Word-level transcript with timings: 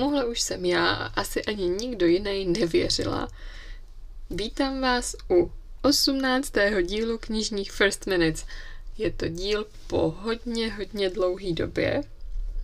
tomuhle 0.00 0.24
už 0.24 0.40
jsem 0.40 0.64
já 0.64 0.86
a 0.94 1.06
asi 1.06 1.44
ani 1.44 1.68
nikdo 1.68 2.06
jiný 2.06 2.44
nevěřila. 2.44 3.28
Vítám 4.30 4.80
vás 4.80 5.16
u 5.30 5.52
18. 5.82 6.52
dílu 6.82 7.18
knižních 7.18 7.72
First 7.72 8.06
Minutes. 8.06 8.46
Je 8.98 9.10
to 9.10 9.28
díl 9.28 9.66
po 9.86 10.10
hodně, 10.10 10.72
hodně 10.72 11.10
dlouhý 11.10 11.52
době. 11.52 12.02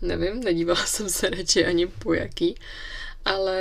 Nevím, 0.03 0.41
nedívala 0.41 0.87
jsem 0.87 1.09
se 1.09 1.31
radši 1.31 1.67
ani 1.67 1.87
po 1.87 2.15
jaký, 2.15 2.55
ale 3.25 3.57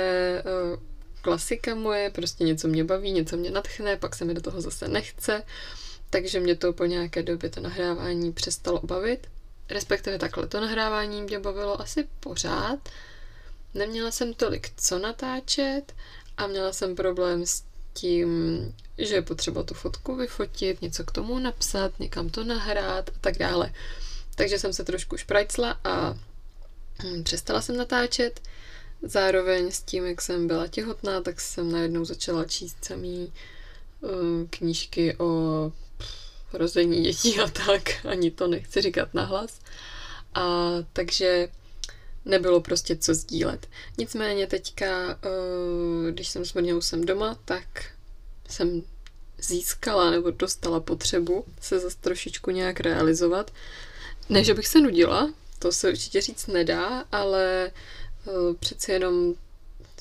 uh, 0.72 0.80
klasika 1.22 1.74
moje, 1.74 2.10
prostě 2.10 2.44
něco 2.44 2.68
mě 2.68 2.84
baví, 2.84 3.12
něco 3.12 3.36
mě 3.36 3.50
natchne, 3.50 3.96
pak 3.96 4.14
se 4.14 4.24
mi 4.24 4.34
do 4.34 4.40
toho 4.40 4.60
zase 4.60 4.88
nechce, 4.88 5.42
takže 6.10 6.40
mě 6.40 6.56
to 6.56 6.72
po 6.72 6.84
nějaké 6.84 7.22
době 7.22 7.50
to 7.50 7.60
nahrávání 7.60 8.32
přestalo 8.32 8.80
bavit. 8.82 9.26
Respektive 9.70 10.18
takhle 10.18 10.46
to 10.46 10.60
nahrávání 10.60 11.22
mě 11.22 11.38
bavilo 11.38 11.80
asi 11.80 12.08
pořád. 12.20 12.78
Neměla 13.74 14.10
jsem 14.10 14.34
tolik 14.34 14.70
co 14.76 14.98
natáčet 14.98 15.94
a 16.36 16.46
měla 16.46 16.72
jsem 16.72 16.96
problém 16.96 17.46
s 17.46 17.62
tím, 17.92 18.28
že 18.98 19.14
je 19.14 19.22
potřeba 19.22 19.62
tu 19.62 19.74
fotku 19.74 20.16
vyfotit, 20.16 20.82
něco 20.82 21.04
k 21.04 21.10
tomu 21.10 21.38
napsat, 21.38 22.00
někam 22.00 22.28
to 22.30 22.44
nahrát 22.44 23.08
a 23.08 23.12
tak 23.20 23.38
dále. 23.38 23.72
Takže 24.34 24.58
jsem 24.58 24.72
se 24.72 24.84
trošku 24.84 25.16
šprajcla 25.16 25.80
a 25.84 26.18
hm, 27.02 27.22
přestala 27.24 27.60
jsem 27.60 27.76
natáčet. 27.76 28.40
Zároveň 29.02 29.70
s 29.70 29.82
tím, 29.82 30.06
jak 30.06 30.20
jsem 30.22 30.46
byla 30.46 30.66
těhotná, 30.68 31.20
tak 31.20 31.40
jsem 31.40 31.72
najednou 31.72 32.04
začala 32.04 32.44
číst 32.44 32.84
samý 32.84 33.32
uh, 34.00 34.10
knížky 34.50 35.16
o 35.18 35.72
rození 36.52 37.02
dětí 37.02 37.40
a 37.40 37.48
tak. 37.48 38.06
Ani 38.06 38.30
to 38.30 38.46
nechci 38.46 38.80
říkat 38.82 39.14
nahlas. 39.14 39.60
A 40.34 40.70
takže 40.92 41.48
nebylo 42.26 42.60
prostě 42.60 42.96
co 42.96 43.14
sdílet. 43.14 43.68
Nicméně 43.98 44.46
teďka, 44.46 45.06
uh, 45.06 46.10
když 46.10 46.28
jsem 46.28 46.44
s 46.44 46.52
Brňousem 46.52 47.04
doma, 47.04 47.38
tak 47.44 47.84
jsem 48.48 48.82
získala 49.38 50.10
nebo 50.10 50.30
dostala 50.30 50.80
potřebu 50.80 51.44
se 51.60 51.78
zase 51.78 51.96
trošičku 52.00 52.50
nějak 52.50 52.80
realizovat. 52.80 53.50
Ne, 54.28 54.44
že 54.44 54.54
bych 54.54 54.66
se 54.66 54.80
nudila, 54.80 55.32
to 55.58 55.72
se 55.72 55.90
určitě 55.90 56.20
říct 56.20 56.46
nedá, 56.46 57.04
ale 57.12 57.70
uh, 58.26 58.54
přeci 58.54 58.92
jenom 58.92 59.34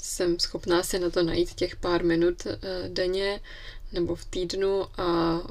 jsem 0.02 0.40
schopná 0.40 0.84
si 0.84 1.00
na 1.00 1.10
to 1.10 1.24
najít 1.24 1.54
těch 1.54 1.76
pár 1.76 2.06
minut 2.06 2.46
uh, 2.46 2.54
denně 2.88 3.42
nebo 3.92 4.16
v 4.16 4.26
týdnu 4.26 4.84
a 4.98 5.42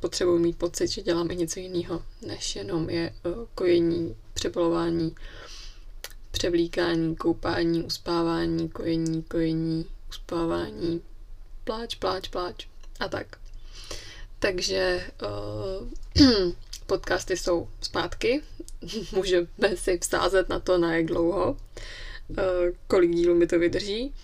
potřebuji 0.00 0.38
mít 0.38 0.58
pocit, 0.58 0.88
že 0.88 1.02
dělám 1.02 1.30
i 1.30 1.36
něco 1.36 1.60
jiného, 1.60 2.02
než 2.26 2.56
jenom 2.56 2.90
je 2.90 3.14
kojení, 3.54 4.16
přebalování, 4.34 5.14
převlíkání, 6.30 7.16
koupání, 7.16 7.82
uspávání, 7.82 8.68
kojení, 8.68 9.22
kojení, 9.22 9.86
uspávání, 10.08 11.02
pláč, 11.64 11.94
pláč, 11.94 12.28
pláč 12.28 12.66
a 13.00 13.08
tak. 13.08 13.36
Takže 14.38 15.10
uh, 15.22 15.88
podcasty 16.86 17.36
jsou 17.36 17.68
zpátky. 17.80 18.42
Můžeme 19.12 19.46
si 19.74 19.98
vsázet 19.98 20.48
na 20.48 20.60
to, 20.60 20.78
na 20.78 20.96
jak 20.96 21.06
dlouho, 21.06 21.56
uh, 22.28 22.36
kolik 22.86 23.10
dílů 23.10 23.34
mi 23.34 23.46
to 23.46 23.58
vydrží. 23.58 24.14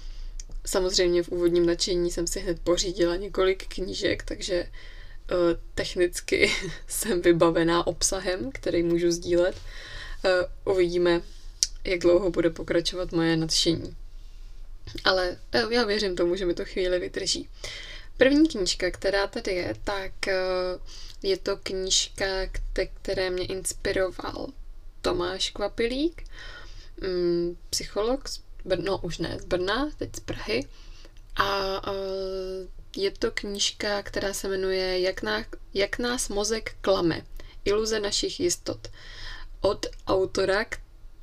Samozřejmě 0.66 1.22
v 1.22 1.28
úvodním 1.28 1.66
nadšení 1.66 2.10
jsem 2.10 2.26
si 2.26 2.40
hned 2.40 2.60
pořídila 2.60 3.16
několik 3.16 3.74
knížek, 3.74 4.22
takže 4.22 4.62
uh, 4.62 5.38
technicky 5.74 6.50
jsem 6.86 7.22
vybavená 7.22 7.86
obsahem, 7.86 8.52
který 8.52 8.82
můžu 8.82 9.10
sdílet. 9.10 9.56
Uh, 10.24 10.74
uvidíme, 10.74 11.20
jak 11.84 12.00
dlouho 12.00 12.30
bude 12.30 12.50
pokračovat 12.50 13.12
moje 13.12 13.36
nadšení. 13.36 13.96
Ale 15.04 15.38
já 15.70 15.84
věřím 15.84 16.16
tomu, 16.16 16.36
že 16.36 16.46
mi 16.46 16.54
to 16.54 16.64
chvíli 16.64 16.98
vydrží. 16.98 17.48
První 18.16 18.48
knížka, 18.48 18.90
která 18.90 19.26
tady 19.26 19.52
je, 19.52 19.74
tak 19.84 20.28
eh, 20.28 20.34
je 21.22 21.36
to 21.36 21.56
knížka, 21.56 22.24
které 22.94 23.30
mě 23.30 23.46
inspiroval 23.46 24.46
Tomáš 25.00 25.50
Kvapilík, 25.50 26.24
mm, 27.00 27.56
psycholog, 27.70 28.28
z 28.28 28.40
Brno, 28.64 28.84
no 28.84 28.98
už 28.98 29.18
ne 29.18 29.38
z 29.40 29.44
Brna, 29.44 29.90
teď 29.96 30.16
z 30.16 30.20
Prahy. 30.20 30.66
A 31.36 31.80
eh, 31.86 32.68
je 32.96 33.10
to 33.10 33.30
knížka, 33.30 34.02
která 34.02 34.34
se 34.34 34.48
jmenuje 34.48 35.00
Jak, 35.00 35.22
ná, 35.22 35.44
Jak 35.74 35.98
nás 35.98 36.28
mozek 36.28 36.76
klame. 36.80 37.26
Iluze 37.64 38.00
našich 38.00 38.40
jistot. 38.40 38.88
Od 39.60 39.86
autora, 40.06 40.64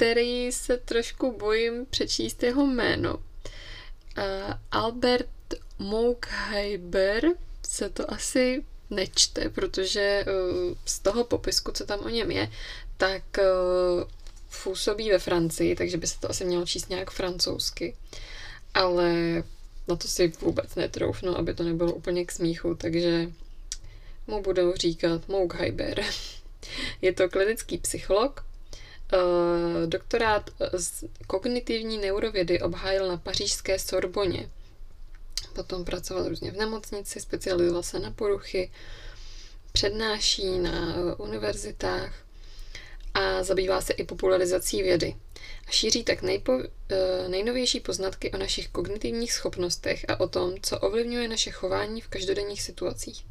který 0.02 0.52
se 0.52 0.78
trošku 0.78 1.38
bojím 1.38 1.86
přečíst 1.86 2.44
jeho 2.44 2.68
jméno, 2.68 3.18
Uh, 4.18 4.54
Albert 4.72 5.30
Moukheiber 5.80 7.24
se 7.68 7.90
to 7.90 8.14
asi 8.14 8.64
nečte, 8.90 9.50
protože 9.50 10.26
uh, 10.28 10.76
z 10.86 11.00
toho 11.00 11.24
popisku, 11.24 11.72
co 11.72 11.86
tam 11.86 12.00
o 12.00 12.10
něm 12.10 12.32
je, 12.32 12.52
tak 12.98 13.24
uh, 13.40 14.04
působí 14.64 15.10
ve 15.10 15.20
Francii, 15.20 15.76
takže 15.76 15.98
by 15.98 16.08
se 16.08 16.20
to 16.20 16.30
asi 16.30 16.46
mělo 16.46 16.66
číst 16.66 16.90
nějak 16.90 17.12
francouzsky. 17.12 17.96
Ale 18.74 19.14
na 19.88 19.96
to 19.96 20.08
si 20.08 20.28
vůbec 20.28 20.76
netroufnu, 20.76 21.38
aby 21.38 21.54
to 21.54 21.64
nebylo 21.64 21.94
úplně 21.94 22.26
k 22.26 22.32
smíchu, 22.32 22.76
takže 22.76 23.32
mu 24.28 24.42
budou 24.42 24.76
říkat 24.76 25.28
Moukheiber. 25.28 26.04
Je 27.02 27.14
to 27.14 27.30
klinický 27.30 27.78
psycholog, 27.78 28.46
doktorát 29.86 30.50
z 30.74 31.04
kognitivní 31.28 31.98
neurovědy 31.98 32.62
obhájil 32.62 33.08
na 33.08 33.18
pařížské 33.18 33.80
Sorboně. 33.80 34.50
Potom 35.54 35.86
pracoval 35.86 36.30
různě 36.30 36.52
v 36.52 36.58
nemocnici, 36.58 37.20
specializoval 37.20 37.84
se 37.84 38.00
na 38.00 38.12
poruchy, 38.12 38.72
přednáší 39.72 40.60
na 40.60 40.96
univerzitách 41.18 42.16
a 43.14 43.44
zabývá 43.44 43.82
se 43.82 43.94
i 43.94 44.04
popularizací 44.04 44.82
vědy. 44.82 45.16
A 45.68 45.72
šíří 45.72 46.04
tak 46.04 46.22
nejpo, 46.22 46.60
nejnovější 47.28 47.80
poznatky 47.80 48.32
o 48.32 48.38
našich 48.38 48.70
kognitivních 48.70 49.34
schopnostech 49.34 50.06
a 50.08 50.20
o 50.20 50.28
tom, 50.28 50.54
co 50.62 50.80
ovlivňuje 50.80 51.28
naše 51.28 51.52
chování 51.52 52.02
v 52.02 52.08
každodenních 52.08 52.62
situacích. 52.62 53.26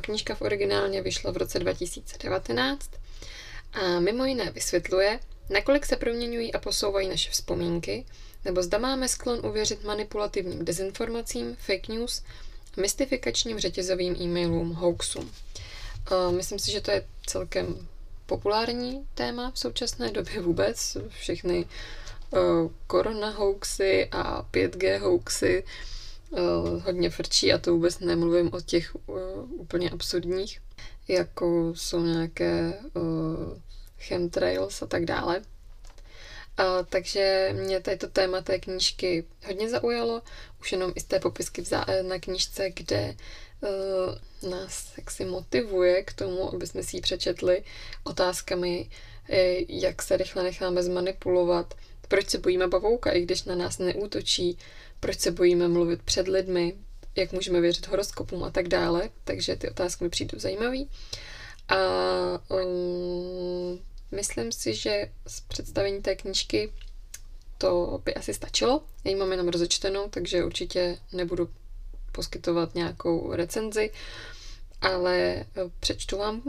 Knížka 0.00 0.34
v 0.34 0.42
originálně 0.42 1.02
vyšla 1.02 1.30
v 1.30 1.36
roce 1.36 1.58
2019 1.58 2.90
a 3.72 4.00
mimo 4.00 4.24
jiné 4.24 4.50
vysvětluje, 4.50 5.20
nakolik 5.50 5.86
se 5.86 5.96
proměňují 5.96 6.54
a 6.54 6.58
posouvají 6.58 7.08
naše 7.08 7.30
vzpomínky, 7.30 8.06
nebo 8.44 8.62
zda 8.62 8.78
máme 8.78 9.08
sklon 9.08 9.46
uvěřit 9.46 9.84
manipulativním 9.84 10.64
dezinformacím, 10.64 11.56
fake 11.56 11.88
news, 11.88 12.22
mystifikačním 12.76 13.58
řetězovým 13.58 14.16
e-mailům, 14.20 14.72
hoaxům. 14.72 15.32
Myslím 16.30 16.58
si, 16.58 16.70
že 16.70 16.80
to 16.80 16.90
je 16.90 17.06
celkem 17.26 17.88
populární 18.26 19.06
téma 19.14 19.50
v 19.50 19.58
současné 19.58 20.10
době 20.10 20.40
vůbec. 20.40 20.96
Všechny 21.08 21.66
korona 22.86 23.30
hoaxy 23.30 24.08
a 24.12 24.42
5G 24.42 24.98
hoaxy 24.98 25.64
hodně 26.84 27.10
frčí 27.10 27.52
a 27.52 27.58
to 27.58 27.72
vůbec 27.72 27.98
nemluvím 27.98 28.50
o 28.52 28.60
těch 28.60 28.96
úplně 29.48 29.90
absurdních 29.90 30.60
jako 31.08 31.72
jsou 31.76 32.04
nějaké 32.04 32.80
uh, 32.94 33.58
chemtrails 33.98 34.82
a 34.82 34.86
tak 34.86 35.04
dále. 35.04 35.38
Uh, 35.38 36.86
takže 36.88 37.54
mě 37.62 37.80
tady 37.80 37.96
to 37.96 38.08
téma 38.08 38.40
té 38.40 38.58
knížky 38.58 39.24
hodně 39.46 39.68
zaujalo, 39.68 40.22
už 40.60 40.72
jenom 40.72 40.92
i 40.94 41.00
z 41.00 41.04
té 41.04 41.20
popisky 41.20 41.64
na 42.02 42.18
knížce, 42.18 42.70
kde 42.70 43.14
uh, 43.60 44.50
nás 44.50 44.92
jaksi 44.96 45.24
motivuje 45.24 46.02
k 46.02 46.12
tomu, 46.12 46.54
aby 46.54 46.66
jsme 46.66 46.82
si 46.82 46.96
ji 46.96 47.00
přečetli 47.00 47.62
otázkami, 48.04 48.90
jak 49.68 50.02
se 50.02 50.16
rychle 50.16 50.42
necháme 50.42 50.82
zmanipulovat, 50.82 51.74
proč 52.08 52.28
se 52.28 52.38
bojíme 52.38 52.68
pavouka, 52.68 53.10
i 53.10 53.22
když 53.22 53.44
na 53.44 53.54
nás 53.54 53.78
neútočí, 53.78 54.58
proč 55.00 55.18
se 55.18 55.30
bojíme 55.30 55.68
mluvit 55.68 56.02
před 56.02 56.28
lidmi, 56.28 56.74
jak 57.20 57.32
můžeme 57.32 57.60
věřit 57.60 57.88
horoskopům 57.88 58.44
a 58.44 58.50
tak 58.50 58.68
dále, 58.68 59.10
takže 59.24 59.56
ty 59.56 59.70
otázky 59.70 60.04
mi 60.04 60.10
přijdou 60.10 60.38
zajímavé. 60.38 60.78
A 61.68 61.76
um, 62.48 63.80
myslím 64.10 64.52
si, 64.52 64.74
že 64.74 65.12
z 65.26 65.40
představení 65.40 66.02
té 66.02 66.16
knížky 66.16 66.72
to 67.58 68.00
by 68.04 68.14
asi 68.14 68.34
stačilo. 68.34 68.82
Já 69.04 69.10
ji 69.10 69.16
mám 69.16 69.30
jenom 69.30 69.48
rozečtenou, 69.48 70.08
takže 70.08 70.44
určitě 70.44 70.98
nebudu 71.12 71.48
poskytovat 72.12 72.74
nějakou 72.74 73.32
recenzi, 73.32 73.90
ale 74.80 75.16
eh, 75.16 75.44
přečtu 75.80 76.18
vám 76.18 76.42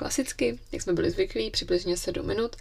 klasicky, 0.00 0.58
jak 0.72 0.82
jsme 0.82 0.92
byli 0.92 1.10
zvyklí, 1.10 1.50
přibližně 1.50 1.96
7 1.96 2.26
minut. 2.26 2.56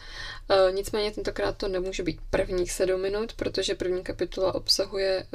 E, 0.50 0.71
nicméně 0.71 1.12
tentokrát 1.12 1.57
to 1.57 1.68
nemůže 1.68 2.03
být 2.03 2.19
prvních 2.30 2.71
7 2.71 3.01
minut, 3.01 3.33
protože 3.33 3.75
první 3.75 4.03
kapitola 4.03 4.56
obsahuje 4.56 5.18
e, 5.18 5.25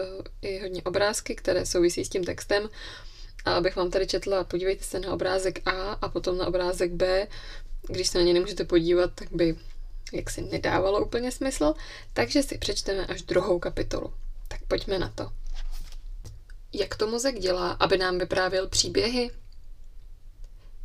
i 0.43 0.61
hodně 0.61 0.83
obrázky, 0.83 1.35
které 1.35 1.67
souvisí 1.67 2.05
s 2.05 2.09
tím 2.09 2.25
textem. 2.25 2.69
A 3.45 3.53
abych 3.55 3.77
vám 3.77 3.91
tady 3.91 4.07
četla, 4.07 4.45
podívejte 4.45 4.85
se 4.85 5.01
na 5.01 5.13
obrázek 5.13 5.69
A 5.69 5.93
a 5.93 6.09
potom 6.09 6.39
na 6.39 6.47
obrázek 6.47 6.93
B. 6.93 7.27
Když 7.89 8.09
se 8.09 8.19
na 8.19 8.25
ně 8.25 8.33
nemůžete 8.35 8.65
podívat, 8.65 9.11
tak 9.15 9.29
by 9.33 9.57
jak 10.13 10.31
si 10.31 10.43
nedávalo 10.43 11.05
úplně 11.05 11.33
smysl, 11.33 11.75
takže 12.13 12.43
si 12.43 12.59
přečteme 12.59 13.07
až 13.07 13.23
druhou 13.23 13.59
kapitolu. 13.59 14.13
Tak 14.49 14.61
pojďme 14.69 14.99
na 14.99 15.09
to. 15.15 15.33
Jak 16.73 16.95
to 16.95 17.07
mozek 17.07 17.39
dělá, 17.39 17.71
aby 17.71 17.99
nám 17.99 18.19
vyprávěl 18.19 18.69
příběhy? 18.69 19.31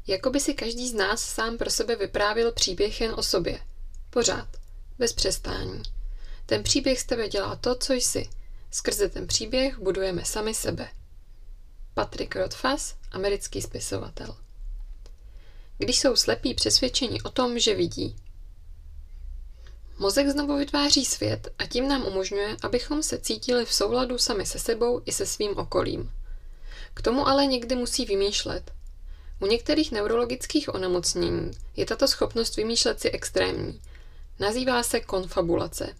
Jako 0.09 0.29
by 0.29 0.39
si 0.39 0.53
každý 0.53 0.89
z 0.89 0.93
nás 0.93 1.21
sám 1.21 1.57
pro 1.57 1.69
sebe 1.69 1.95
vyprávěl 1.95 2.51
příběh 2.51 3.01
jen 3.01 3.13
o 3.17 3.23
sobě. 3.23 3.59
Pořád. 4.09 4.47
Bez 4.99 5.13
přestání. 5.13 5.83
Ten 6.45 6.63
příběh 6.63 6.99
z 6.99 7.05
tebe 7.05 7.29
dělá 7.29 7.55
to, 7.55 7.75
co 7.75 7.93
jsi. 7.93 8.29
Skrze 8.71 9.09
ten 9.09 9.27
příběh 9.27 9.79
budujeme 9.79 10.25
sami 10.25 10.53
sebe. 10.53 10.89
Patrick 11.93 12.35
Rothfuss, 12.35 12.95
americký 13.11 13.61
spisovatel. 13.61 14.37
Když 15.77 15.99
jsou 15.99 16.15
slepí 16.15 16.53
přesvědčení 16.53 17.21
o 17.21 17.29
tom, 17.29 17.59
že 17.59 17.75
vidí. 17.75 18.15
Mozek 19.97 20.29
znovu 20.29 20.57
vytváří 20.57 21.05
svět 21.05 21.47
a 21.57 21.65
tím 21.65 21.87
nám 21.87 22.05
umožňuje, 22.05 22.57
abychom 22.61 23.03
se 23.03 23.17
cítili 23.17 23.65
v 23.65 23.73
souladu 23.73 24.17
sami 24.17 24.45
se 24.45 24.59
sebou 24.59 25.01
i 25.05 25.11
se 25.11 25.25
svým 25.25 25.57
okolím. 25.57 26.11
K 26.93 27.01
tomu 27.01 27.27
ale 27.27 27.45
někdy 27.45 27.75
musí 27.75 28.05
vymýšlet. 28.05 28.78
U 29.39 29.45
některých 29.45 29.91
neurologických 29.91 30.73
onemocnění 30.73 31.51
je 31.75 31.85
tato 31.85 32.07
schopnost 32.07 32.55
vymýšlet 32.55 32.99
si 32.99 33.11
extrémní. 33.11 33.81
Nazývá 34.39 34.83
se 34.83 34.99
konfabulace. 34.99 35.95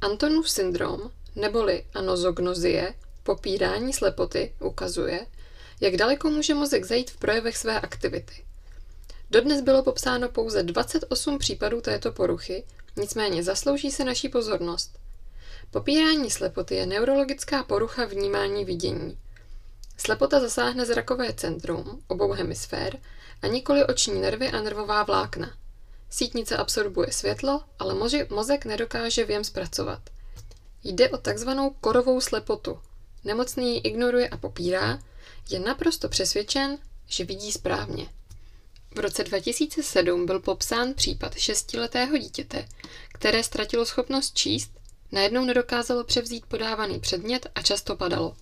Antonův 0.00 0.50
syndrom, 0.50 1.10
neboli 1.36 1.84
anozognozie, 1.94 2.94
popírání 3.22 3.92
slepoty, 3.92 4.52
ukazuje, 4.60 5.26
jak 5.80 5.96
daleko 5.96 6.30
může 6.30 6.54
mozek 6.54 6.84
zajít 6.84 7.10
v 7.10 7.16
projevech 7.16 7.56
své 7.56 7.80
aktivity. 7.80 8.44
Dodnes 9.30 9.60
bylo 9.60 9.82
popsáno 9.82 10.28
pouze 10.28 10.62
28 10.62 11.38
případů 11.38 11.80
této 11.80 12.12
poruchy, 12.12 12.64
nicméně 12.96 13.42
zaslouží 13.42 13.90
se 13.90 14.04
naší 14.04 14.28
pozornost. 14.28 14.98
Popírání 15.70 16.30
slepoty 16.30 16.74
je 16.74 16.86
neurologická 16.86 17.62
porucha 17.62 18.04
vnímání 18.04 18.64
vidění. 18.64 19.18
Slepota 19.96 20.40
zasáhne 20.40 20.86
zrakové 20.86 21.32
centrum, 21.32 22.02
obou 22.08 22.32
hemisfér, 22.32 22.98
a 23.42 23.46
nikoli 23.46 23.84
oční 23.84 24.20
nervy 24.20 24.48
a 24.48 24.60
nervová 24.60 25.02
vlákna. 25.02 25.56
Sítnice 26.10 26.56
absorbuje 26.56 27.12
světlo, 27.12 27.60
ale 27.78 27.94
mozek 28.30 28.64
nedokáže 28.64 29.24
věm 29.24 29.44
zpracovat. 29.44 30.00
Jde 30.84 31.10
o 31.10 31.18
takzvanou 31.18 31.70
korovou 31.70 32.20
slepotu. 32.20 32.80
Nemocný 33.24 33.74
ji 33.74 33.80
ignoruje 33.80 34.28
a 34.28 34.36
popírá, 34.36 34.98
je 35.50 35.60
naprosto 35.60 36.08
přesvědčen, 36.08 36.78
že 37.06 37.24
vidí 37.24 37.52
správně. 37.52 38.08
V 38.94 38.98
roce 38.98 39.24
2007 39.24 40.26
byl 40.26 40.40
popsán 40.40 40.94
případ 40.94 41.34
šestiletého 41.34 42.16
dítěte, 42.16 42.68
které 43.12 43.42
ztratilo 43.42 43.86
schopnost 43.86 44.36
číst, 44.36 44.70
najednou 45.12 45.44
nedokázalo 45.44 46.04
převzít 46.04 46.46
podávaný 46.46 47.00
předmět 47.00 47.46
a 47.54 47.62
často 47.62 47.96
padalo. 47.96 48.36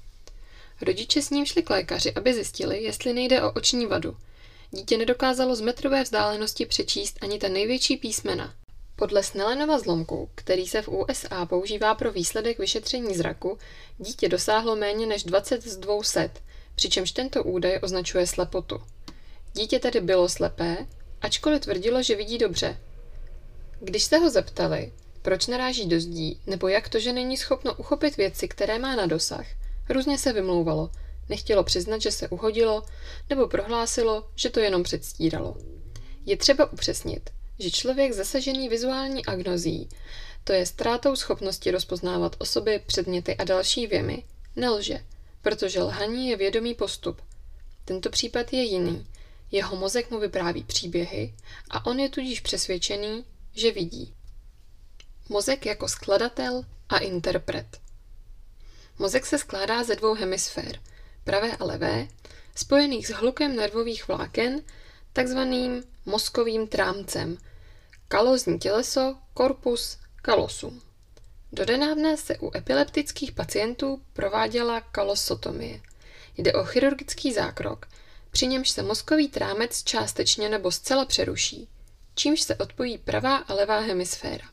Rodiče 0.83 1.23
s 1.23 1.31
ním 1.31 1.47
šli 1.47 1.63
k 1.63 1.71
lékaři, 1.71 2.13
aby 2.15 2.35
zjistili, 2.35 2.83
jestli 2.83 3.13
nejde 3.13 3.43
o 3.43 3.53
oční 3.53 3.87
vadu. 3.87 4.17
Dítě 4.71 4.97
nedokázalo 4.99 5.57
z 5.57 5.61
metrové 5.61 6.03
vzdálenosti 6.03 6.67
přečíst 6.67 7.19
ani 7.21 7.39
ta 7.39 7.49
největší 7.49 7.97
písmena. 7.97 8.55
Podle 8.97 9.23
Snellenova 9.23 9.79
zlomku, 9.79 10.31
který 10.35 10.67
se 10.67 10.83
v 10.83 10.89
USA 10.89 11.47
používá 11.47 11.95
pro 11.95 12.13
výsledek 12.13 12.59
vyšetření 12.59 13.15
zraku, 13.15 13.59
dítě 13.99 14.29
dosáhlo 14.29 14.77
méně 14.77 15.07
než 15.07 15.25
20 15.25 15.63
z 15.63 15.77
200, 15.77 16.31
přičemž 16.75 17.13
tento 17.13 17.45
údaj 17.45 17.79
označuje 17.83 18.27
slepotu. 18.27 18.83
Dítě 19.53 19.79
tedy 19.79 20.01
bylo 20.01 20.29
slepé, 20.29 20.87
ačkoliv 21.21 21.61
tvrdilo, 21.61 22.03
že 22.03 22.17
vidí 22.17 22.39
dobře. 22.39 22.81
Když 23.81 24.05
se 24.05 24.19
ho 24.19 24.31
zeptali, 24.31 24.93
proč 25.23 25.47
naráží 25.47 25.87
do 25.87 26.01
zdí, 26.01 26.41
nebo 26.47 26.69
jak 26.69 26.89
to, 26.89 26.99
že 26.99 27.13
není 27.13 27.37
schopno 27.37 27.75
uchopit 27.75 28.17
věci, 28.17 28.49
které 28.49 28.79
má 28.79 28.97
na 28.97 29.07
dosah, 29.07 29.47
různě 29.93 30.19
se 30.19 30.33
vymlouvalo, 30.33 30.91
nechtělo 31.29 31.65
přiznat, 31.65 32.03
že 32.03 32.11
se 32.11 32.29
uhodilo, 32.29 32.83
nebo 33.31 33.49
prohlásilo, 33.49 34.31
že 34.35 34.51
to 34.51 34.61
jenom 34.61 34.83
předstíralo. 34.83 35.57
Je 36.27 36.37
třeba 36.37 36.73
upřesnit, 36.73 37.31
že 37.59 37.71
člověk 37.71 38.13
zasažený 38.13 38.69
vizuální 38.69 39.27
agnozí, 39.27 39.89
to 40.45 40.53
je 40.53 40.67
ztrátou 40.67 41.17
schopnosti 41.17 41.71
rozpoznávat 41.71 42.37
osoby, 42.39 42.83
předměty 42.87 43.37
a 43.37 43.45
další 43.45 43.87
věmy, 43.87 44.25
nelže, 44.57 45.05
protože 45.43 45.83
lhaní 45.83 46.29
je 46.29 46.37
vědomý 46.37 46.75
postup. 46.75 47.23
Tento 47.85 48.11
případ 48.11 48.53
je 48.53 48.63
jiný. 48.63 49.07
Jeho 49.51 49.77
mozek 49.77 50.11
mu 50.11 50.19
vypráví 50.19 50.65
příběhy 50.65 51.35
a 51.71 51.87
on 51.87 52.01
je 52.01 52.09
tudíž 52.09 52.41
přesvědčený, 52.41 53.25
že 53.55 53.73
vidí. 53.73 54.15
Mozek 55.29 55.67
jako 55.67 55.89
skladatel 55.89 56.65
a 56.89 56.99
interpret. 56.99 57.81
Mozek 58.99 59.27
se 59.27 59.39
skládá 59.39 59.85
ze 59.85 59.97
dvou 59.97 60.15
hemisfér, 60.15 60.81
pravé 61.25 61.57
a 61.57 61.65
levé, 61.65 62.09
spojených 62.55 63.07
s 63.07 63.11
hlukem 63.11 63.57
nervových 63.57 64.09
vláken, 64.09 64.63
takzvaným 65.13 65.83
mozkovým 66.07 66.67
trámcem, 66.67 67.39
kalozní 68.09 68.59
těleso, 68.59 69.17
korpus 69.35 69.99
kalosum. 70.23 70.83
Dodenávna 71.53 72.17
se 72.17 72.39
u 72.39 72.57
epileptických 72.57 73.33
pacientů 73.33 74.03
prováděla 74.13 74.81
kalosotomie. 74.81 75.81
Jde 76.37 76.53
o 76.53 76.65
chirurgický 76.65 77.33
zákrok, 77.33 77.87
při 78.31 78.47
němž 78.47 78.71
se 78.71 78.83
mozkový 78.83 79.29
trámec 79.29 79.83
částečně 79.83 80.49
nebo 80.49 80.71
zcela 80.71 81.05
přeruší, 81.05 81.69
čímž 82.15 82.41
se 82.41 82.57
odpojí 82.57 82.99
pravá 82.99 83.37
a 83.37 83.55
levá 83.55 83.79
hemisféra. 83.79 84.45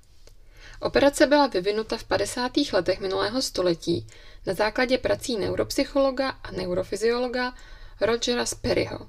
Operace 0.79 1.27
byla 1.27 1.47
vyvinuta 1.47 1.97
v 1.97 2.03
50. 2.03 2.51
letech 2.73 2.99
minulého 2.99 3.41
století 3.41 4.07
na 4.49 4.55
základě 4.55 4.97
prací 4.97 5.37
neuropsychologa 5.37 6.29
a 6.29 6.51
neurofyziologa 6.51 7.53
Rogera 8.01 8.45
Sperryho. 8.45 9.07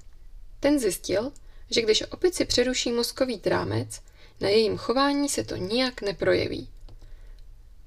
Ten 0.61 0.79
zjistil, 0.79 1.33
že 1.71 1.83
když 1.83 2.03
opici 2.11 2.45
přeruší 2.45 2.93
mozkový 2.93 3.39
trámec, 3.39 4.01
na 4.41 4.49
jejím 4.49 4.77
chování 4.77 5.29
se 5.29 5.45
to 5.45 5.57
nijak 5.57 6.03
neprojeví. 6.03 6.69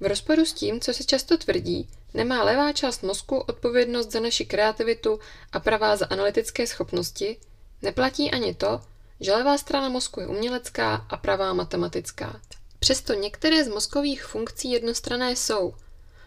V 0.00 0.06
rozporu 0.06 0.46
s 0.46 0.52
tím, 0.52 0.80
co 0.80 0.94
se 0.94 1.04
často 1.04 1.38
tvrdí, 1.38 1.88
nemá 2.14 2.42
levá 2.44 2.72
část 2.72 3.02
mozku 3.02 3.38
odpovědnost 3.38 4.10
za 4.10 4.20
naši 4.20 4.44
kreativitu 4.44 5.18
a 5.52 5.60
pravá 5.60 5.96
za 5.96 6.06
analytické 6.06 6.66
schopnosti, 6.66 7.36
neplatí 7.82 8.30
ani 8.30 8.54
to, 8.54 8.80
že 9.20 9.32
levá 9.32 9.58
strana 9.58 9.88
mozku 9.88 10.20
je 10.20 10.26
umělecká 10.26 10.94
a 10.94 11.16
pravá 11.16 11.52
matematická. 11.52 12.40
Přesto 12.78 13.14
některé 13.14 13.64
z 13.64 13.68
mozkových 13.68 14.24
funkcí 14.24 14.70
jednostrané 14.70 15.36
jsou. 15.36 15.74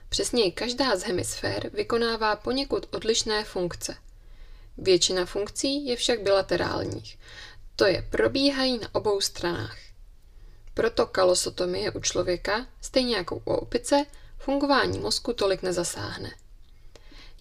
Přesněji 0.10 0.52
každá 0.52 0.96
z 0.96 1.04
hemisfér 1.04 1.70
vykonává 1.74 2.36
poněkud 2.36 2.86
odlišné 2.92 3.44
funkce. 3.44 3.96
Většina 4.78 5.26
funkcí 5.26 5.86
je 5.86 5.96
však 5.96 6.22
bilaterálních, 6.22 7.18
to 7.76 7.86
je 7.86 8.08
probíhají 8.10 8.80
na 8.80 8.96
obou 8.96 9.22
stranách. 9.22 9.78
Proto 10.74 11.06
kalosotomie 11.06 11.92
u 11.92 12.00
člověka, 12.00 12.68
stejně 12.82 13.16
jako 13.16 13.36
u 13.36 13.54
opice, 13.54 14.06
fungování 14.38 15.00
mozku 15.00 15.34
tolik 15.34 15.62
nezasáhne. 15.62 16.36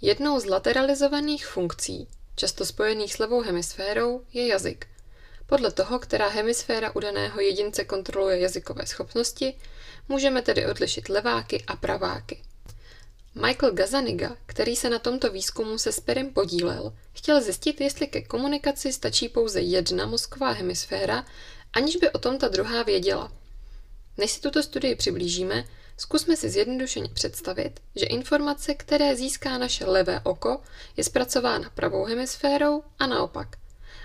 Jednou 0.00 0.40
z 0.40 0.46
lateralizovaných 0.46 1.46
funkcí, 1.46 2.08
často 2.36 2.66
spojených 2.66 3.14
s 3.14 3.18
levou 3.18 3.40
hemisférou, 3.40 4.24
je 4.32 4.46
jazyk. 4.46 4.86
Podle 5.46 5.72
toho, 5.72 5.98
která 5.98 6.28
hemisféra 6.28 6.96
u 6.96 7.00
daného 7.00 7.40
jedince 7.40 7.84
kontroluje 7.84 8.40
jazykové 8.40 8.86
schopnosti, 8.86 9.54
můžeme 10.08 10.42
tedy 10.42 10.66
odlišit 10.66 11.08
leváky 11.08 11.64
a 11.66 11.76
praváky. 11.76 12.42
Michael 13.40 13.72
Gazaniga, 13.72 14.36
který 14.46 14.76
se 14.76 14.90
na 14.90 14.98
tomto 14.98 15.30
výzkumu 15.30 15.78
se 15.78 15.92
Sperem 15.92 16.30
podílel, 16.30 16.92
chtěl 17.12 17.42
zjistit, 17.42 17.80
jestli 17.80 18.06
ke 18.06 18.22
komunikaci 18.22 18.92
stačí 18.92 19.28
pouze 19.28 19.60
jedna 19.60 20.06
mozková 20.06 20.50
hemisféra, 20.50 21.24
aniž 21.72 21.96
by 21.96 22.10
o 22.10 22.18
tom 22.18 22.38
ta 22.38 22.48
druhá 22.48 22.82
věděla. 22.82 23.32
Než 24.18 24.30
si 24.30 24.40
tuto 24.40 24.62
studii 24.62 24.94
přiblížíme, 24.94 25.64
zkusme 25.96 26.36
si 26.36 26.50
zjednodušeně 26.50 27.08
představit, 27.08 27.80
že 27.96 28.06
informace, 28.06 28.74
které 28.74 29.16
získá 29.16 29.58
naše 29.58 29.84
levé 29.84 30.20
oko, 30.20 30.60
je 30.96 31.04
zpracována 31.04 31.70
pravou 31.70 32.04
hemisférou 32.04 32.82
a 32.98 33.06
naopak. 33.06 33.48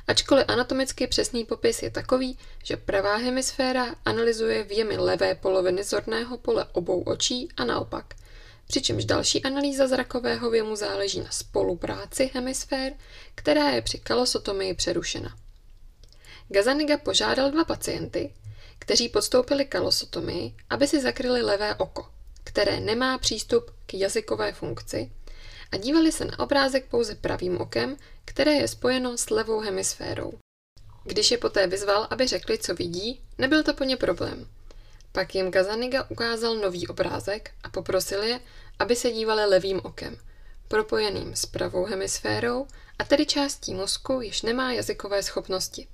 Ačkoliv 0.08 0.46
anatomicky 0.48 1.08
přesný 1.08 1.46
popis 1.46 1.82
je 1.82 1.90
takový, 1.90 2.38
že 2.64 2.78
pravá 2.78 3.16
hemisféra 3.16 3.96
analyzuje 4.06 4.64
věmy 4.64 4.98
levé 4.98 5.36
poloviny 5.36 5.84
zorného 5.84 6.38
pole 6.38 6.66
obou 6.72 7.02
očí 7.02 7.50
a 7.58 7.66
naopak– 7.66 8.06
přičemž 8.72 9.06
další 9.06 9.44
analýza 9.44 9.88
zrakového 9.88 10.50
věmu 10.50 10.76
záleží 10.76 11.20
na 11.20 11.32
spolupráci 11.32 12.32
hemisfér, 12.34 12.94
která 13.36 13.70
je 13.70 13.82
při 13.82 13.98
kalosotomii 14.00 14.74
přerušena. 14.74 15.38
Gazaniga 16.50 16.98
požádal 16.98 17.52
dva 17.52 17.64
pacienty, 17.64 18.34
kteří 18.80 19.10
podstoupili 19.10 19.66
kalosotomii, 19.66 20.56
aby 20.70 20.88
si 20.88 21.02
zakryli 21.02 21.42
levé 21.42 21.76
oko, 21.76 22.06
které 22.44 22.80
nemá 22.80 23.18
přístup 23.18 23.72
k 23.86 23.94
jazykové 23.94 24.54
funkci, 24.54 25.12
a 25.72 25.78
dívali 25.78 26.12
se 26.12 26.26
na 26.26 26.40
obrázek 26.40 26.86
pouze 26.86 27.16
pravým 27.16 27.58
okem, 27.58 27.98
které 28.26 28.52
je 28.52 28.68
spojeno 28.68 29.18
s 29.18 29.30
levou 29.30 29.60
hemisférou. 29.60 30.34
Když 31.04 31.32
je 31.32 31.38
poté 31.38 31.68
vyzval, 31.68 32.08
aby 32.10 32.28
řekli, 32.28 32.58
co 32.58 32.76
vidí, 32.76 33.22
nebyl 33.38 33.64
to 33.64 33.74
po 33.74 33.84
ně 33.84 33.98
problém. 33.98 34.48
Pak 35.12 35.36
jim 35.36 35.52
Gazaniga 35.52 36.10
ukázal 36.10 36.56
nový 36.56 36.88
obrázek 36.88 37.52
a 37.64 37.70
poprosil 37.70 38.24
je, 38.24 38.40
aby 38.80 38.96
se 38.96 39.12
dívali 39.12 39.46
levým 39.46 39.82
okem, 39.84 40.18
propojeným 40.68 41.36
s 41.36 41.46
pravou 41.46 41.86
hemisférou 41.86 42.68
a 43.00 43.04
tedy 43.04 43.26
částí 43.26 43.74
mozku, 43.74 44.22
jež 44.22 44.42
nemá 44.42 44.72
jazykové 44.72 45.24
schopnosti. 45.24 45.88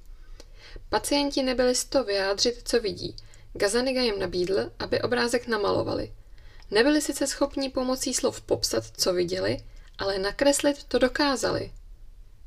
Pacienti 0.90 1.44
nebyli 1.44 1.76
z 1.76 1.86
to 1.86 2.04
vyjádřit, 2.04 2.62
co 2.64 2.80
vidí. 2.80 3.16
Gazaniga 3.54 4.02
jim 4.02 4.20
nabídl, 4.20 4.72
aby 4.80 5.02
obrázek 5.02 5.48
namalovali. 5.48 6.14
Nebyli 6.72 7.02
sice 7.02 7.28
schopni 7.28 7.70
pomocí 7.70 8.14
slov 8.14 8.42
popsat, 8.42 8.84
co 8.98 9.14
viděli, 9.14 9.58
ale 9.98 10.20
nakreslit 10.20 10.84
to 10.84 11.00
dokázali. 11.00 11.72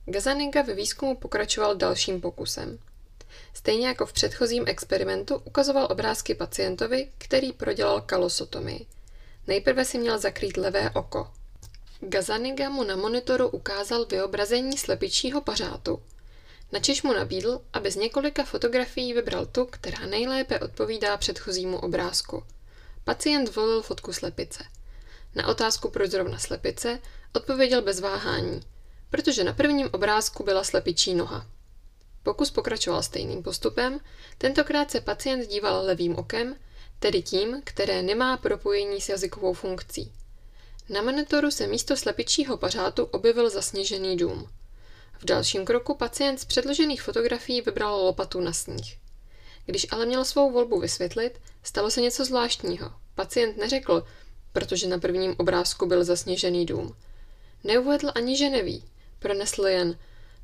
Gazaniga 0.06 0.62
ve 0.62 0.74
výzkumu 0.74 1.16
pokračoval 1.16 1.74
dalším 1.74 2.20
pokusem. 2.20 2.78
Stejně 3.54 3.86
jako 3.88 4.06
v 4.06 4.12
předchozím 4.12 4.64
experimentu 4.66 5.36
ukazoval 5.44 5.88
obrázky 5.90 6.34
pacientovi, 6.34 7.08
který 7.18 7.52
prodělal 7.52 8.00
kalosotomii. 8.00 8.86
Nejprve 9.46 9.84
si 9.84 9.98
měl 9.98 10.18
zakrýt 10.18 10.56
levé 10.56 10.90
oko. 10.90 11.30
Gazaniga 12.00 12.68
mu 12.68 12.84
na 12.84 12.96
monitoru 12.96 13.48
ukázal 13.48 14.06
vyobrazení 14.06 14.78
slepičího 14.78 15.40
pařátu. 15.40 16.02
Načež 16.72 17.02
mu 17.02 17.12
nabídl, 17.12 17.60
aby 17.72 17.90
z 17.90 17.96
několika 17.96 18.44
fotografií 18.44 19.12
vybral 19.14 19.46
tu, 19.46 19.64
která 19.64 20.06
nejlépe 20.06 20.58
odpovídá 20.58 21.16
předchozímu 21.16 21.78
obrázku. 21.78 22.44
Pacient 23.04 23.56
volil 23.56 23.82
fotku 23.82 24.12
slepice. 24.12 24.64
Na 25.34 25.46
otázku, 25.46 25.90
proč 25.90 26.10
zrovna 26.10 26.38
slepice, 26.38 26.98
odpověděl 27.32 27.82
bez 27.82 28.00
váhání, 28.00 28.60
protože 29.10 29.44
na 29.44 29.52
prvním 29.52 29.88
obrázku 29.92 30.44
byla 30.44 30.64
slepičí 30.64 31.14
noha. 31.14 31.46
Pokus 32.22 32.50
pokračoval 32.50 33.02
stejným 33.02 33.42
postupem, 33.42 34.00
tentokrát 34.38 34.90
se 34.90 35.00
pacient 35.00 35.46
díval 35.46 35.84
levým 35.84 36.16
okem, 36.16 36.56
tedy 36.98 37.22
tím, 37.22 37.62
které 37.64 38.02
nemá 38.02 38.36
propojení 38.36 39.00
s 39.00 39.08
jazykovou 39.08 39.52
funkcí. 39.52 40.12
Na 40.88 41.02
monitoru 41.02 41.50
se 41.50 41.66
místo 41.66 41.96
slepičího 41.96 42.56
pařátu 42.56 43.04
objevil 43.04 43.50
zasněžený 43.50 44.16
dům. 44.16 44.48
V 45.18 45.24
dalším 45.24 45.64
kroku 45.64 45.94
pacient 45.94 46.38
z 46.38 46.44
předložených 46.44 47.02
fotografií 47.02 47.60
vybral 47.60 48.04
lopatu 48.04 48.40
na 48.40 48.52
sníh. 48.52 48.98
Když 49.66 49.86
ale 49.90 50.06
měl 50.06 50.24
svou 50.24 50.52
volbu 50.52 50.80
vysvětlit, 50.80 51.40
stalo 51.62 51.90
se 51.90 52.00
něco 52.00 52.24
zvláštního. 52.24 52.92
Pacient 53.14 53.56
neřekl, 53.56 54.04
protože 54.52 54.88
na 54.88 54.98
prvním 54.98 55.34
obrázku 55.38 55.86
byl 55.86 56.04
zasněžený 56.04 56.66
dům. 56.66 56.96
Neuvedl 57.64 58.12
ani, 58.14 58.36
že 58.36 58.50
neví. 58.50 58.84
Pronesl 59.18 59.66
jen, 59.66 59.98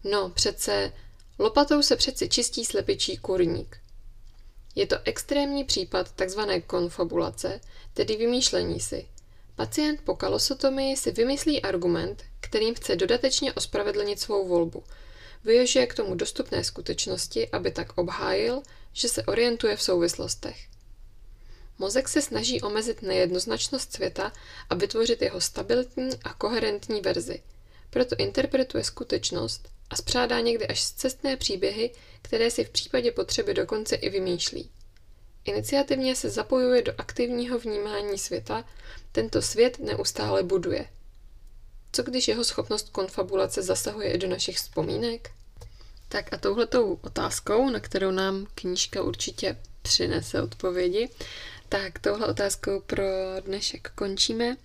no 0.04 0.30
přece, 0.30 0.92
lopatou 1.38 1.82
se 1.82 1.96
přeci 1.96 2.28
čistí 2.28 2.64
slepičí 2.64 3.16
kurník. 3.16 3.76
Je 4.74 4.86
to 4.86 4.96
extrémní 5.04 5.64
případ 5.64 6.12
tzv. 6.12 6.40
konfabulace, 6.66 7.60
tedy 7.94 8.16
vymýšlení 8.16 8.80
si. 8.80 9.08
Pacient 9.56 10.00
po 10.04 10.16
kalosotomii 10.16 10.96
si 10.96 11.10
vymyslí 11.10 11.62
argument, 11.62 12.24
kterým 12.40 12.74
chce 12.74 12.96
dodatečně 12.96 13.52
ospravedlnit 13.52 14.20
svou 14.20 14.48
volbu. 14.48 14.84
Využije 15.44 15.86
k 15.86 15.94
tomu 15.94 16.14
dostupné 16.14 16.64
skutečnosti, 16.64 17.48
aby 17.48 17.70
tak 17.70 17.98
obhájil, 17.98 18.62
že 18.92 19.08
se 19.08 19.22
orientuje 19.22 19.76
v 19.76 19.82
souvislostech. 19.82 20.66
Mozek 21.78 22.08
se 22.08 22.22
snaží 22.22 22.62
omezit 22.62 23.02
nejednoznačnost 23.02 23.92
světa 23.92 24.32
a 24.70 24.74
vytvořit 24.74 25.22
jeho 25.22 25.40
stabilní 25.40 26.10
a 26.24 26.34
koherentní 26.34 27.00
verzi. 27.00 27.42
Proto 27.90 28.16
interpretuje 28.18 28.84
skutečnost 28.84 29.68
a 29.90 29.96
spřádá 29.96 30.40
někdy 30.40 30.66
až 30.66 30.90
cestné 30.90 31.36
příběhy, 31.36 31.90
které 32.22 32.50
si 32.50 32.64
v 32.64 32.70
případě 32.70 33.12
potřeby 33.12 33.54
dokonce 33.54 33.96
i 33.96 34.10
vymýšlí. 34.10 34.70
Iniciativně 35.44 36.16
se 36.16 36.30
zapojuje 36.30 36.82
do 36.82 36.92
aktivního 36.98 37.58
vnímání 37.58 38.18
světa, 38.18 38.64
tento 39.12 39.42
svět 39.42 39.78
neustále 39.78 40.42
buduje. 40.42 40.86
Co 41.92 42.02
když 42.02 42.28
jeho 42.28 42.44
schopnost 42.44 42.88
konfabulace 42.88 43.62
zasahuje 43.62 44.12
i 44.12 44.18
do 44.18 44.28
našich 44.28 44.56
vzpomínek? 44.56 45.30
Tak 46.08 46.32
a 46.32 46.36
touhletou 46.36 46.98
otázkou, 47.02 47.70
na 47.70 47.80
kterou 47.80 48.10
nám 48.10 48.46
knížka 48.54 49.02
určitě 49.02 49.56
přinese 49.82 50.42
odpovědi, 50.42 51.08
tak 51.68 51.98
touhle 51.98 52.26
otázkou 52.26 52.80
pro 52.80 53.04
dnešek 53.40 53.90
končíme. 53.94 54.56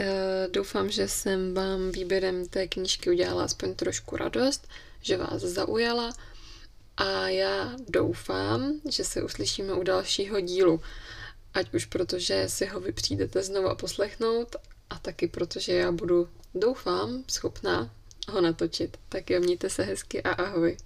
E, 0.00 0.48
doufám, 0.50 0.90
že 0.90 1.08
jsem 1.08 1.54
vám 1.54 1.90
výběrem 1.90 2.48
té 2.48 2.68
knížky 2.68 3.10
udělala 3.10 3.44
aspoň 3.44 3.74
trošku 3.74 4.16
radost, 4.16 4.68
že 5.00 5.16
vás 5.16 5.42
zaujala 5.42 6.12
a 6.96 7.28
já 7.28 7.76
doufám, 7.88 8.80
že 8.88 9.04
se 9.04 9.22
uslyšíme 9.22 9.72
u 9.72 9.82
dalšího 9.82 10.40
dílu. 10.40 10.80
Ať 11.54 11.74
už 11.74 11.84
protože 11.84 12.48
si 12.48 12.66
ho 12.66 12.80
vy 12.80 12.92
přijdete 12.92 13.42
znova 13.42 13.74
poslechnout 13.74 14.56
a 14.90 14.98
taky 14.98 15.28
protože 15.28 15.72
já 15.72 15.92
budu, 15.92 16.28
doufám, 16.54 17.24
schopná 17.28 17.90
ho 18.28 18.40
natočit. 18.40 18.96
Tak 19.08 19.30
jo, 19.30 19.40
mějte 19.40 19.70
se 19.70 19.82
hezky 19.82 20.22
a 20.22 20.30
ahoj. 20.30 20.76